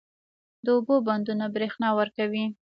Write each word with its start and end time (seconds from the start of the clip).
د 0.63 0.65
اوبو 0.75 0.95
بندونه 1.07 1.45
برښنا 1.55 1.89
ورکوي 1.99 2.45